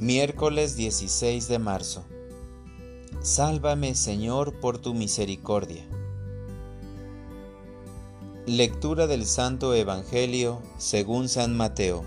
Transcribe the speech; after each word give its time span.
Miércoles 0.00 0.76
16 0.76 1.46
de 1.46 1.58
marzo. 1.58 2.06
Sálvame, 3.20 3.94
Señor, 3.94 4.58
por 4.58 4.78
tu 4.78 4.94
misericordia. 4.94 5.84
Lectura 8.46 9.06
del 9.06 9.26
Santo 9.26 9.74
Evangelio 9.74 10.62
según 10.78 11.28
San 11.28 11.54
Mateo. 11.54 12.02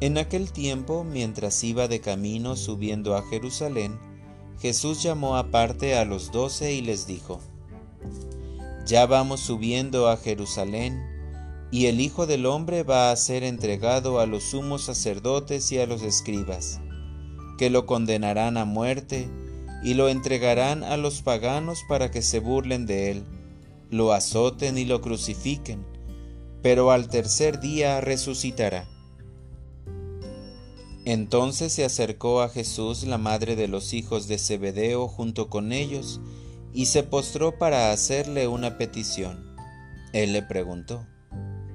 En 0.00 0.18
aquel 0.18 0.52
tiempo, 0.52 1.02
mientras 1.02 1.64
iba 1.64 1.88
de 1.88 2.02
camino 2.02 2.54
subiendo 2.54 3.16
a 3.16 3.22
Jerusalén, 3.22 3.98
Jesús 4.60 5.02
llamó 5.02 5.38
aparte 5.38 5.96
a 5.96 6.04
los 6.04 6.30
doce 6.30 6.74
y 6.74 6.82
les 6.82 7.06
dijo, 7.06 7.40
Ya 8.84 9.06
vamos 9.06 9.40
subiendo 9.40 10.10
a 10.10 10.18
Jerusalén, 10.18 11.17
y 11.70 11.86
el 11.86 12.00
Hijo 12.00 12.26
del 12.26 12.46
Hombre 12.46 12.82
va 12.82 13.10
a 13.10 13.16
ser 13.16 13.44
entregado 13.44 14.20
a 14.20 14.26
los 14.26 14.44
sumos 14.44 14.84
sacerdotes 14.84 15.70
y 15.70 15.78
a 15.78 15.86
los 15.86 16.02
escribas, 16.02 16.80
que 17.58 17.68
lo 17.68 17.84
condenarán 17.84 18.56
a 18.56 18.64
muerte 18.64 19.28
y 19.82 19.94
lo 19.94 20.08
entregarán 20.08 20.82
a 20.82 20.96
los 20.96 21.22
paganos 21.22 21.84
para 21.88 22.10
que 22.10 22.22
se 22.22 22.40
burlen 22.40 22.86
de 22.86 23.10
él, 23.10 23.24
lo 23.90 24.12
azoten 24.12 24.78
y 24.78 24.84
lo 24.84 25.00
crucifiquen, 25.02 25.84
pero 26.62 26.90
al 26.90 27.08
tercer 27.08 27.60
día 27.60 28.00
resucitará. 28.00 28.88
Entonces 31.04 31.72
se 31.72 31.84
acercó 31.84 32.42
a 32.42 32.48
Jesús 32.48 33.04
la 33.04 33.18
madre 33.18 33.56
de 33.56 33.68
los 33.68 33.92
hijos 33.92 34.26
de 34.28 34.38
Zebedeo 34.38 35.08
junto 35.08 35.48
con 35.48 35.72
ellos, 35.72 36.20
y 36.74 36.86
se 36.86 37.02
postró 37.02 37.58
para 37.58 37.92
hacerle 37.92 38.46
una 38.46 38.76
petición. 38.76 39.56
Él 40.12 40.34
le 40.34 40.42
preguntó, 40.42 41.06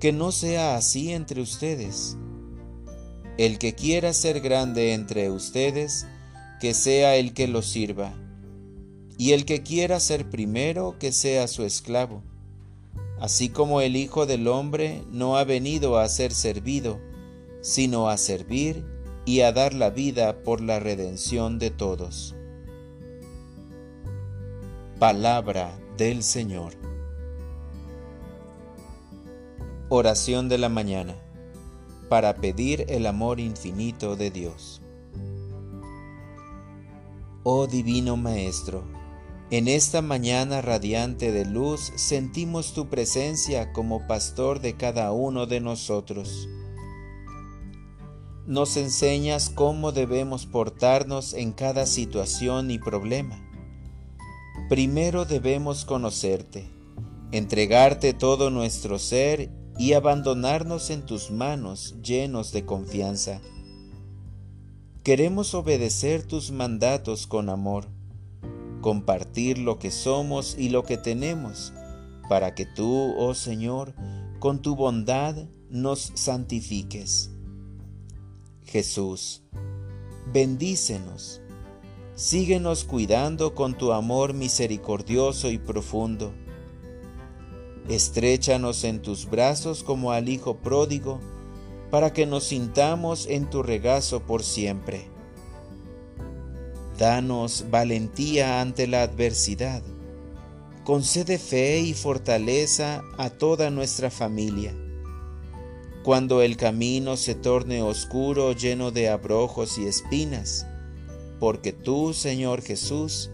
que 0.00 0.12
no 0.12 0.32
sea 0.32 0.76
así 0.76 1.12
entre 1.12 1.40
ustedes. 1.40 2.16
El 3.38 3.58
que 3.58 3.74
quiera 3.74 4.12
ser 4.12 4.40
grande 4.40 4.94
entre 4.94 5.30
ustedes, 5.30 6.06
que 6.60 6.74
sea 6.74 7.16
el 7.16 7.34
que 7.34 7.48
lo 7.48 7.62
sirva, 7.62 8.14
y 9.18 9.32
el 9.32 9.44
que 9.44 9.62
quiera 9.62 10.00
ser 10.00 10.28
primero, 10.28 10.96
que 10.98 11.12
sea 11.12 11.48
su 11.48 11.64
esclavo, 11.64 12.22
así 13.20 13.48
como 13.48 13.80
el 13.80 13.96
Hijo 13.96 14.26
del 14.26 14.48
Hombre 14.48 15.02
no 15.10 15.36
ha 15.36 15.44
venido 15.44 15.98
a 15.98 16.08
ser 16.08 16.32
servido, 16.32 17.00
sino 17.62 18.08
a 18.08 18.16
servir 18.16 18.84
y 19.24 19.40
a 19.40 19.52
dar 19.52 19.74
la 19.74 19.90
vida 19.90 20.42
por 20.42 20.60
la 20.60 20.78
redención 20.78 21.58
de 21.58 21.70
todos. 21.70 22.34
Palabra 24.98 25.78
del 25.98 26.22
Señor. 26.22 26.74
Oración 29.88 30.48
de 30.48 30.58
la 30.58 30.68
mañana 30.68 31.14
para 32.08 32.34
pedir 32.34 32.86
el 32.88 33.06
amor 33.06 33.38
infinito 33.38 34.16
de 34.16 34.32
Dios. 34.32 34.82
Oh 37.44 37.68
Divino 37.68 38.16
Maestro, 38.16 38.82
en 39.52 39.68
esta 39.68 40.02
mañana 40.02 40.60
radiante 40.60 41.30
de 41.30 41.44
luz 41.44 41.92
sentimos 41.94 42.74
tu 42.74 42.88
presencia 42.88 43.72
como 43.72 44.08
pastor 44.08 44.60
de 44.60 44.76
cada 44.76 45.12
uno 45.12 45.46
de 45.46 45.60
nosotros. 45.60 46.48
Nos 48.44 48.76
enseñas 48.76 49.50
cómo 49.50 49.92
debemos 49.92 50.46
portarnos 50.46 51.32
en 51.32 51.52
cada 51.52 51.86
situación 51.86 52.72
y 52.72 52.80
problema. 52.80 53.40
Primero 54.68 55.26
debemos 55.26 55.84
conocerte, 55.84 56.68
entregarte 57.30 58.14
todo 58.14 58.50
nuestro 58.50 58.98
ser 58.98 59.48
y 59.78 59.92
abandonarnos 59.92 60.90
en 60.90 61.04
tus 61.04 61.30
manos 61.30 61.96
llenos 62.02 62.52
de 62.52 62.64
confianza. 62.64 63.40
Queremos 65.02 65.54
obedecer 65.54 66.22
tus 66.22 66.50
mandatos 66.50 67.26
con 67.26 67.48
amor, 67.48 67.86
compartir 68.80 69.58
lo 69.58 69.78
que 69.78 69.90
somos 69.90 70.56
y 70.58 70.70
lo 70.70 70.84
que 70.84 70.96
tenemos, 70.96 71.72
para 72.28 72.54
que 72.54 72.66
tú, 72.66 73.14
oh 73.16 73.34
Señor, 73.34 73.94
con 74.40 74.62
tu 74.62 74.74
bondad 74.74 75.46
nos 75.70 76.12
santifiques. 76.14 77.30
Jesús, 78.64 79.42
bendícenos, 80.32 81.40
síguenos 82.14 82.84
cuidando 82.84 83.54
con 83.54 83.76
tu 83.76 83.92
amor 83.92 84.34
misericordioso 84.34 85.50
y 85.50 85.58
profundo 85.58 86.32
Estréchanos 87.88 88.82
en 88.82 89.00
tus 89.00 89.30
brazos 89.30 89.84
como 89.84 90.10
al 90.12 90.28
Hijo 90.28 90.56
pródigo, 90.56 91.20
para 91.90 92.12
que 92.12 92.26
nos 92.26 92.44
sintamos 92.44 93.26
en 93.26 93.48
tu 93.48 93.62
regazo 93.62 94.20
por 94.20 94.42
siempre. 94.42 95.06
Danos 96.98 97.66
valentía 97.70 98.60
ante 98.60 98.86
la 98.86 99.02
adversidad. 99.02 99.82
Concede 100.84 101.38
fe 101.38 101.80
y 101.80 101.94
fortaleza 101.94 103.02
a 103.18 103.30
toda 103.30 103.70
nuestra 103.70 104.10
familia. 104.10 104.74
Cuando 106.02 106.42
el 106.42 106.56
camino 106.56 107.16
se 107.16 107.34
torne 107.34 107.82
oscuro, 107.82 108.52
lleno 108.52 108.92
de 108.92 109.08
abrojos 109.08 109.76
y 109.78 109.86
espinas, 109.86 110.66
porque 111.38 111.72
tú, 111.72 112.14
Señor 112.14 112.62
Jesús, 112.62 113.30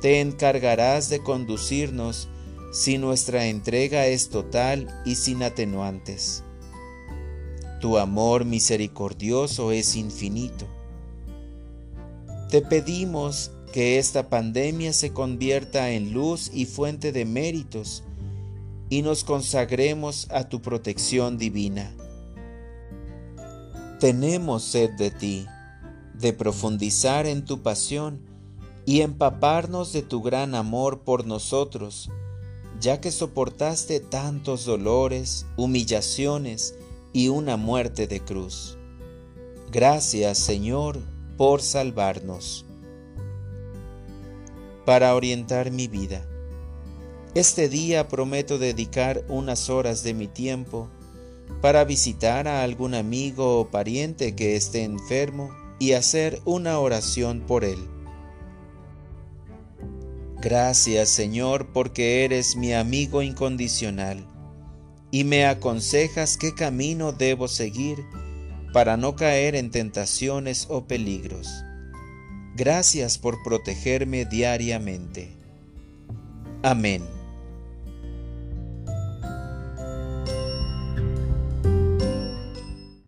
te 0.00 0.20
encargarás 0.20 1.10
de 1.10 1.22
conducirnos 1.22 2.29
si 2.70 2.98
nuestra 2.98 3.46
entrega 3.46 4.06
es 4.06 4.28
total 4.28 5.02
y 5.04 5.16
sin 5.16 5.42
atenuantes. 5.42 6.44
Tu 7.80 7.98
amor 7.98 8.44
misericordioso 8.44 9.72
es 9.72 9.96
infinito. 9.96 10.66
Te 12.50 12.62
pedimos 12.62 13.52
que 13.72 13.98
esta 13.98 14.28
pandemia 14.28 14.92
se 14.92 15.12
convierta 15.12 15.90
en 15.90 16.12
luz 16.12 16.50
y 16.52 16.66
fuente 16.66 17.12
de 17.12 17.24
méritos 17.24 18.04
y 18.88 19.02
nos 19.02 19.24
consagremos 19.24 20.28
a 20.30 20.48
tu 20.48 20.60
protección 20.60 21.38
divina. 21.38 21.94
Tenemos 24.00 24.64
sed 24.64 24.90
de 24.96 25.10
ti, 25.10 25.46
de 26.14 26.32
profundizar 26.32 27.26
en 27.26 27.44
tu 27.44 27.62
pasión 27.62 28.20
y 28.84 29.02
empaparnos 29.02 29.92
de 29.92 30.02
tu 30.02 30.22
gran 30.22 30.54
amor 30.54 31.02
por 31.04 31.26
nosotros, 31.26 32.10
ya 32.80 33.00
que 33.00 33.10
soportaste 33.10 34.00
tantos 34.00 34.64
dolores, 34.64 35.46
humillaciones 35.56 36.74
y 37.12 37.28
una 37.28 37.56
muerte 37.56 38.06
de 38.06 38.20
cruz. 38.20 38.78
Gracias, 39.70 40.38
Señor, 40.38 40.98
por 41.36 41.62
salvarnos. 41.62 42.64
Para 44.86 45.14
orientar 45.14 45.70
mi 45.70 45.88
vida. 45.88 46.26
Este 47.34 47.68
día 47.68 48.08
prometo 48.08 48.58
dedicar 48.58 49.24
unas 49.28 49.70
horas 49.70 50.02
de 50.02 50.14
mi 50.14 50.26
tiempo 50.26 50.88
para 51.60 51.84
visitar 51.84 52.48
a 52.48 52.62
algún 52.62 52.94
amigo 52.94 53.60
o 53.60 53.68
pariente 53.68 54.34
que 54.34 54.56
esté 54.56 54.82
enfermo 54.82 55.50
y 55.78 55.92
hacer 55.92 56.40
una 56.44 56.78
oración 56.78 57.40
por 57.46 57.64
él. 57.64 57.78
Gracias 60.40 61.10
Señor 61.10 61.68
porque 61.72 62.24
eres 62.24 62.56
mi 62.56 62.72
amigo 62.72 63.20
incondicional 63.20 64.26
y 65.10 65.24
me 65.24 65.44
aconsejas 65.44 66.38
qué 66.38 66.54
camino 66.54 67.12
debo 67.12 67.46
seguir 67.46 67.98
para 68.72 68.96
no 68.96 69.16
caer 69.16 69.54
en 69.54 69.70
tentaciones 69.70 70.66
o 70.70 70.86
peligros. 70.86 71.48
Gracias 72.56 73.18
por 73.18 73.42
protegerme 73.42 74.24
diariamente. 74.24 75.36
Amén. 76.62 77.19